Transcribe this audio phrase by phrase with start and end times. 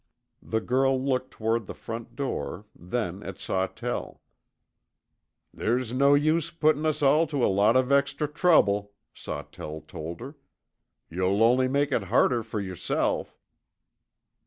[0.41, 4.19] The girl looked toward the front door, then at Sawtell.
[5.53, 10.35] "There's no use putting us all to a lot of extra trouble," Sawtell told her.
[11.07, 13.37] "You'll only make it harder for yourself."